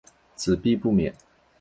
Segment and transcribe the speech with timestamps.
[0.35, 1.13] 子必不免。